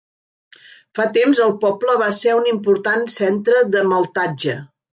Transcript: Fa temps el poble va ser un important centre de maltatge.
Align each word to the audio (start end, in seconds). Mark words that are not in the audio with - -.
Fa 0.99 1.05
temps 1.17 1.41
el 1.49 1.53
poble 1.65 1.99
va 2.03 2.09
ser 2.21 2.35
un 2.39 2.51
important 2.55 3.07
centre 3.19 3.65
de 3.77 3.87
maltatge. 3.95 4.61